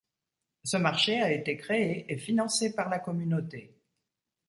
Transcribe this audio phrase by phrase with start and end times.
[0.63, 3.77] Ce marché a été créé et financé par la communauté.